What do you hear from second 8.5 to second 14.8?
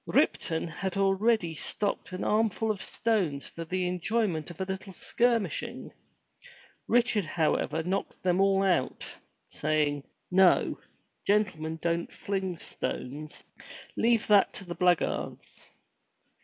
out, saying, "No! Gentlemen don't fling stones. Leave that to the